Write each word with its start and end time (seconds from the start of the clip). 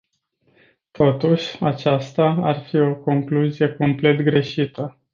Totuși, 0.91 1.63
aceasta 1.63 2.23
ar 2.23 2.59
fi 2.59 2.79
o 2.79 2.95
concluzie 2.95 3.73
complet 3.75 4.21
greșită. 4.21 4.97